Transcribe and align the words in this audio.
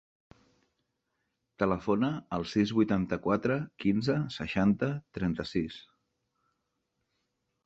Telefona 1.63 2.09
al 2.37 2.47
sis, 2.53 2.73
vuitanta-quatre, 2.79 3.59
quinze, 3.85 4.17
seixanta, 4.39 4.91
trenta-sis. 5.19 5.79